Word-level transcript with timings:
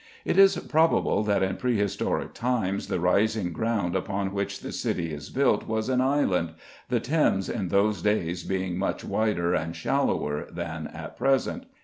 It 0.25 0.39
is 0.39 0.57
probable 0.57 1.21
that 1.25 1.43
in 1.43 1.57
pre 1.57 1.77
historic 1.77 2.33
times 2.33 2.87
the 2.87 2.99
rising 2.99 3.53
ground 3.53 3.95
upon 3.95 4.33
which 4.33 4.61
the 4.61 4.71
"City" 4.71 5.13
is 5.13 5.29
built 5.29 5.67
was 5.67 5.89
an 5.89 6.01
island, 6.01 6.55
the 6.89 6.99
Thames 6.99 7.47
in 7.47 7.67
those 7.67 8.01
days 8.01 8.43
being 8.43 8.79
much 8.79 9.03
wider 9.03 9.53
and 9.53 9.75
shallower 9.75 10.47
than 10.49 10.87
at 10.87 11.15
present. 11.17 11.65